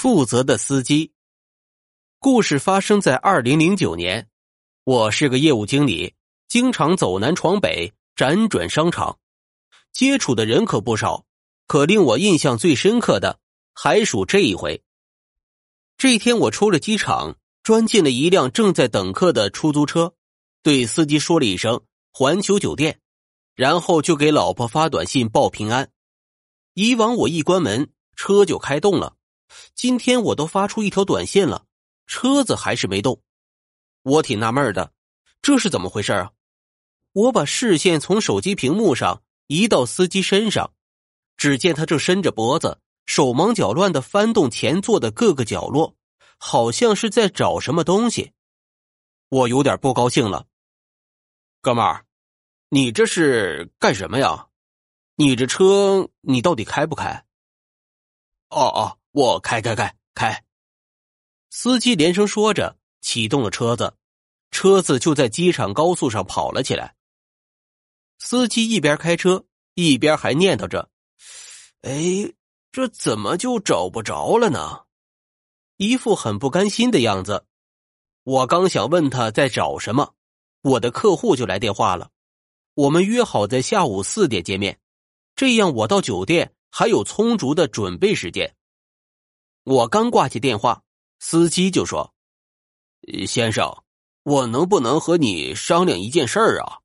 [0.00, 1.12] 负责的司机。
[2.20, 4.30] 故事发生在二零零九年，
[4.84, 6.14] 我是个业务经理，
[6.48, 9.18] 经常走南闯北，辗转商场，
[9.92, 11.26] 接触的人可不少。
[11.66, 13.40] 可令我印象最深刻的，
[13.74, 14.82] 还属这一回。
[15.98, 20.14] 这天，我出了机场，钻进了一辆正在等客的出租车，
[20.62, 23.00] 对司机说了一声“环球酒店”，
[23.54, 25.90] 然后就给老婆发短信报平安。
[26.72, 29.18] 以往我一关门，车就开动了。
[29.74, 31.66] 今天我都发出一条短信了，
[32.06, 33.20] 车子还是没动，
[34.02, 34.92] 我挺纳闷的，
[35.42, 36.32] 这是怎么回事啊？
[37.12, 40.72] 我把视线从手机屏幕上移到司机身上，
[41.36, 45.96] 只见他正伸着脖子，手忙脚乱的翻动前座的各个角落，
[46.38, 48.32] 好像是在找什么东西。
[49.28, 50.46] 我有点不高兴了，
[51.60, 52.06] 哥们儿，
[52.68, 54.46] 你这是干什么呀？
[55.16, 57.24] 你这车你到底开不开？
[58.50, 58.99] 哦哦。
[59.12, 60.44] 我开开开开，
[61.50, 63.96] 司机连声说着，启动了车子，
[64.52, 66.94] 车子就在机场高速上跑了起来。
[68.18, 69.44] 司机一边开车，
[69.74, 70.90] 一边还念叨着
[71.82, 72.32] ：“哎，
[72.70, 74.84] 这怎么就找不着了呢？”
[75.76, 77.46] 一副很不甘心的样子。
[78.22, 80.14] 我刚想问他在找什么，
[80.60, 82.10] 我的客户就来电话了。
[82.74, 84.78] 我们约好在下午四点见面，
[85.34, 88.54] 这样我到酒店还有充足的准备时间。
[89.64, 90.82] 我刚挂起电话，
[91.18, 92.14] 司机就说
[93.26, 93.84] ：“先生，
[94.22, 96.78] 我能不能和你商量一件事儿啊？”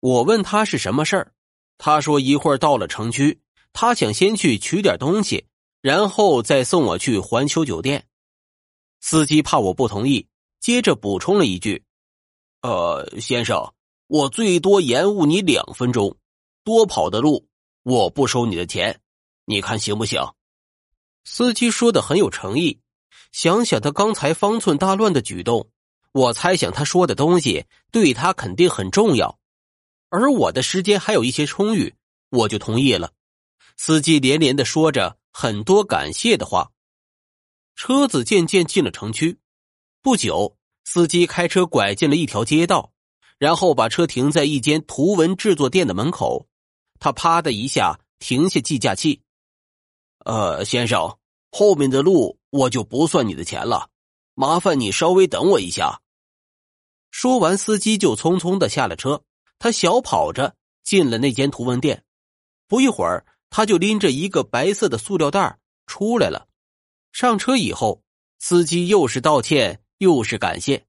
[0.00, 1.32] 我问他是什么事儿，
[1.78, 3.40] 他说一会儿到了城区，
[3.72, 5.46] 他想先去取点东西，
[5.80, 8.06] 然后再送我去环球酒店。
[9.00, 10.28] 司机怕我不同意，
[10.60, 11.84] 接着补充了一句
[12.62, 13.72] ：“呃，先生，
[14.08, 16.18] 我最多延误你两分钟，
[16.64, 17.48] 多跑的路
[17.82, 19.00] 我不收你的钱，
[19.46, 20.20] 你看行不行？”
[21.24, 22.80] 司机说的很有诚意，
[23.30, 25.70] 想想他刚才方寸大乱的举动，
[26.12, 29.38] 我猜想他说的东西对他肯定很重要，
[30.08, 31.94] 而我的时间还有一些充裕，
[32.30, 33.12] 我就同意了。
[33.76, 36.70] 司机连连的说着很多感谢的话，
[37.74, 39.38] 车子渐渐进了城区。
[40.02, 42.92] 不久，司机开车拐进了一条街道，
[43.38, 46.48] 然后把车停在一间图文制作店的门口。
[46.98, 49.22] 他啪的一下停下计价器。
[50.24, 51.18] 呃，先生，
[51.54, 53.90] 后面的路我就不算你的钱了，
[54.32, 56.00] 麻烦你稍微等我一下。
[57.10, 59.22] 说完，司机就匆匆的下了车，
[59.58, 62.04] 他小跑着进了那间图文店。
[62.66, 66.48] 不一会儿，他就拎着一个白色的塑料袋出来了。
[67.12, 68.02] 上车以后，
[68.38, 70.86] 司机又是道歉又是感谢。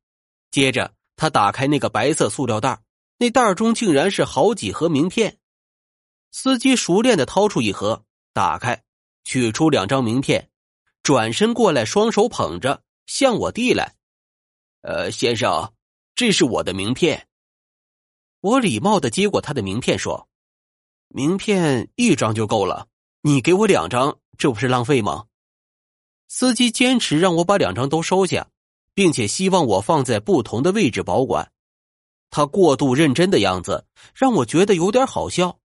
[0.50, 2.82] 接着，他打开那个白色塑料袋，
[3.18, 5.40] 那袋中竟然是好几盒名片。
[6.32, 8.82] 司机熟练的掏出一盒，打开。
[9.26, 10.50] 取出两张名片，
[11.04, 13.96] 转身过来，双手捧着向我递来。
[14.82, 15.74] 呃，先生，
[16.16, 17.28] 这是我的名片。
[18.40, 20.30] 我礼貌的接过他的名片，说
[21.10, 22.88] ：“名片一张就够了，
[23.22, 25.26] 你给我两张，这不是浪费吗？”
[26.30, 28.50] 司机坚持让我把两张都收下，
[28.94, 31.52] 并且希望我放在不同的位置保管。
[32.30, 35.60] 他过度认真的样子让我觉得有点好笑。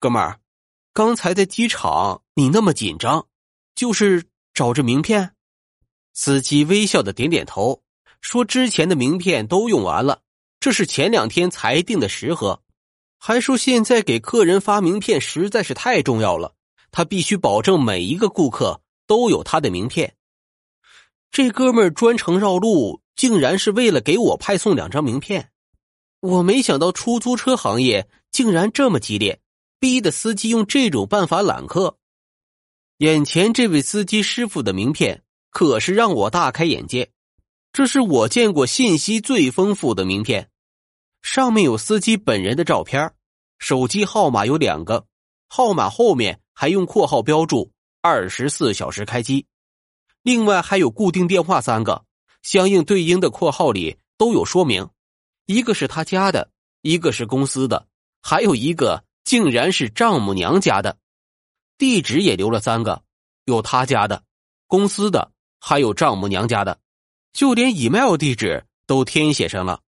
[0.00, 0.40] 哥们儿。
[0.92, 3.28] 刚才在机场，你那么紧张，
[3.76, 5.36] 就是找着名片。
[6.12, 7.82] 司机微笑的点点头，
[8.20, 10.22] 说：“之前的名片都用完了，
[10.58, 12.62] 这是前两天才订的十盒。”
[13.18, 16.54] 还说现在给客人发名片实在是太重要了，
[16.90, 20.14] 他必须保证每一个顾客都有他的名片。
[21.30, 25.50] 这哥们儿专程绕路，竟然是为了给我派送两张名片。
[26.20, 29.40] 我没想到出租车行业竟然这么激烈。
[29.78, 31.98] 逼的司机用这种办法揽客，
[32.98, 37.10] 眼前这位司机师傅的名片可是让我大开眼界。
[37.72, 40.48] 这是我见过信息最丰富的名片，
[41.20, 43.12] 上面有司机本人的照片，
[43.58, 45.06] 手机号码有两个，
[45.48, 47.70] 号码后面还用括号标注
[48.00, 49.46] “二十四小时开机”。
[50.22, 52.04] 另外还有固定电话三个，
[52.40, 54.88] 相应对应的括号里都有说明，
[55.44, 56.50] 一个是他家的，
[56.80, 57.86] 一个是公司的，
[58.22, 59.04] 还有一个。
[59.26, 60.98] 竟然是丈母娘家的，
[61.78, 63.02] 地址也留了三个，
[63.44, 64.24] 有他家的、
[64.66, 66.80] 公司的，还有丈母娘家的，
[67.32, 69.82] 就连 email 地址都填写上了。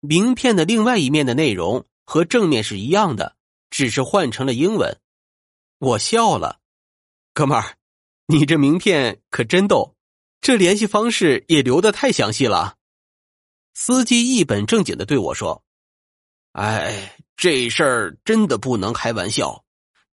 [0.00, 3.36] 名片的另外一面的内容和正面是一样的，
[3.70, 5.00] 只是换成了英文。
[5.78, 6.60] 我笑了，
[7.32, 7.76] 哥们儿，
[8.26, 9.94] 你这名片可真逗，
[10.40, 12.76] 这联系方式也留的太详细了。
[13.74, 15.62] 司机一本正经的对我说
[16.52, 19.64] ：“哎。”这事儿真的不能开玩笑，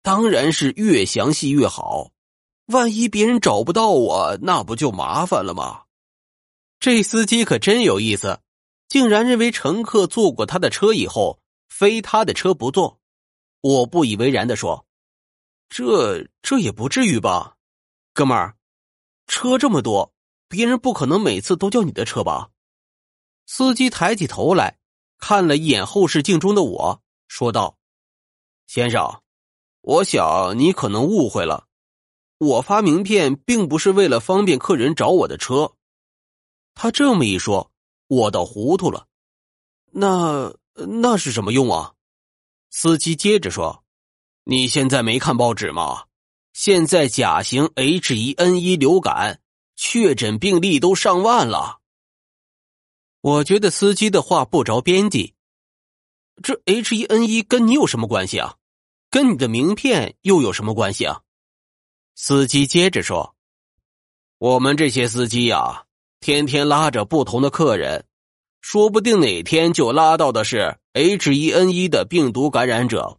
[0.02, 2.10] 当然是越详细越好。
[2.66, 5.84] 万一别人找不到我，那不就麻烦了吗？
[6.78, 8.40] 这司机可真有意思，
[8.88, 12.98] 竟然认为乘客坐过他的车以后，非他的车不坐。
[13.60, 14.86] 我不以为然的说
[15.68, 17.56] ：“这这也不至于吧，
[18.14, 18.56] 哥们儿，
[19.26, 20.14] 车这么多，
[20.48, 22.50] 别人不可能每次都叫你的车吧？”
[23.46, 24.78] 司机抬起头来
[25.18, 27.76] 看了一眼后视镜中的我，说道
[28.66, 29.22] ：“先生，
[29.82, 31.66] 我想你可能误会了，
[32.38, 35.72] 我发名片并不是为了方便客人找我的车。”
[36.74, 37.70] 他这么一说，
[38.08, 39.06] 我倒糊涂了。
[39.92, 41.94] 那那是什么用啊？
[42.70, 43.82] 司机接着说
[44.44, 46.04] ：“你现在没看报纸吗？
[46.52, 49.40] 现在甲型 H1N1 流感
[49.76, 51.80] 确诊病例都上万了。”
[53.22, 55.34] 我觉得司机的话不着边际。
[56.42, 58.56] 这 H1N1 跟你有什么关系啊？
[59.10, 61.20] 跟你的名片又有什么关系啊？
[62.14, 63.34] 司机接着说
[64.38, 65.84] ：“我们这些司机呀。”
[66.20, 68.04] 天天拉着不同的客人，
[68.60, 73.18] 说不定哪天就拉到的是 H1N1 的病毒感染者。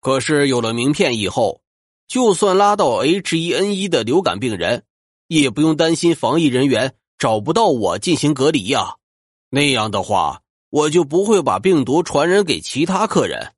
[0.00, 1.62] 可是有了名片以后，
[2.08, 4.82] 就算拉到 H1N1 的流感病人，
[5.28, 8.96] 也不用担心防疫人员找不到我进行隔离呀。
[9.48, 13.54] 那样的话，我就不会把病毒传染给其他客人。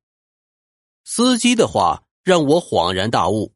[1.08, 3.54] 司机的话让我恍然大悟。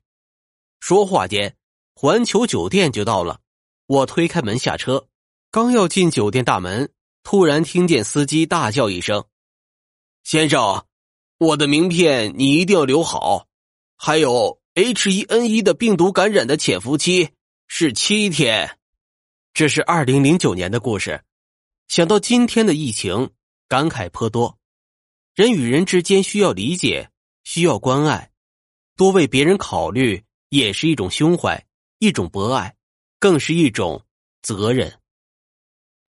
[0.78, 1.56] 说话间，
[1.96, 3.40] 环球酒店就到了。
[3.86, 5.08] 我推开门下车。
[5.50, 6.92] 刚要进酒店大门，
[7.24, 9.24] 突然听见司机大叫一声
[10.22, 10.86] ：“先生，
[11.38, 13.48] 我的名片你一定要留好，
[13.96, 17.30] 还有 H1N1 的病毒感染的潜伏期
[17.66, 18.78] 是七天。”
[19.52, 21.24] 这是二零零九年的故事，
[21.88, 23.30] 想到今天的疫情，
[23.66, 24.56] 感慨颇多。
[25.34, 27.09] 人与人之间需要理解，
[27.44, 28.30] 需要关爱，
[28.96, 31.66] 多为别人考虑，也是一种胸怀，
[31.98, 32.76] 一种博爱，
[33.18, 34.04] 更是一种
[34.42, 34.99] 责任。